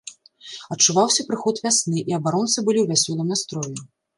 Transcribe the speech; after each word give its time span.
Адчуваўся 0.75 1.25
прыход 1.27 1.61
вясны, 1.65 1.99
і 2.09 2.17
абаронцы 2.21 2.57
былі 2.71 2.79
ў 2.85 2.93
вясёлым 2.93 3.27
настроі. 3.37 3.77